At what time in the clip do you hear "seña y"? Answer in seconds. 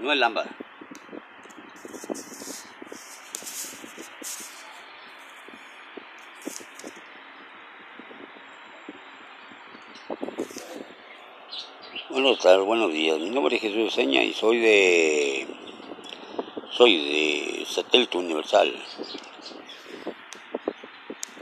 13.92-14.32